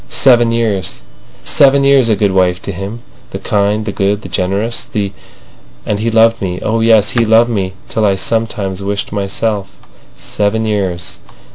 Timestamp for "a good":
2.09-2.31